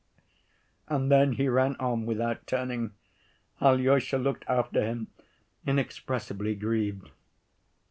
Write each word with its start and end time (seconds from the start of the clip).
And 0.87 1.11
then 1.11 1.33
he 1.33 1.47
ran 1.47 1.75
on 1.75 2.07
without 2.07 2.47
turning. 2.47 2.93
Alyosha 3.61 4.17
looked 4.17 4.43
after 4.47 4.83
him, 4.83 5.09
inexpressibly 5.67 6.55
grieved. 6.55 7.11